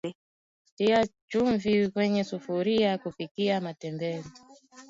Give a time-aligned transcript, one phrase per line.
[0.75, 4.23] Tia chumvi kwenye sufuria kupikia matembele